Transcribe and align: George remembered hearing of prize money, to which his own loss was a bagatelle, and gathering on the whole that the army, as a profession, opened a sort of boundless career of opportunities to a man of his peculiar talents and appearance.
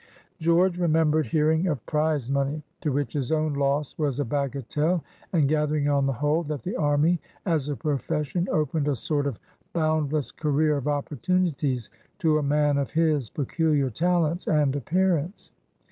George 0.39 0.79
remembered 0.79 1.27
hearing 1.27 1.67
of 1.67 1.85
prize 1.85 2.27
money, 2.27 2.63
to 2.81 2.91
which 2.91 3.13
his 3.13 3.31
own 3.31 3.53
loss 3.53 3.95
was 3.99 4.19
a 4.19 4.25
bagatelle, 4.25 5.03
and 5.31 5.47
gathering 5.47 5.87
on 5.87 6.07
the 6.07 6.13
whole 6.13 6.41
that 6.41 6.63
the 6.63 6.75
army, 6.75 7.21
as 7.45 7.69
a 7.69 7.75
profession, 7.75 8.49
opened 8.51 8.87
a 8.87 8.95
sort 8.95 9.27
of 9.27 9.37
boundless 9.73 10.31
career 10.31 10.75
of 10.75 10.87
opportunities 10.87 11.91
to 12.17 12.39
a 12.39 12.41
man 12.41 12.79
of 12.79 12.89
his 12.89 13.29
peculiar 13.29 13.91
talents 13.91 14.47
and 14.47 14.75
appearance. 14.75 15.51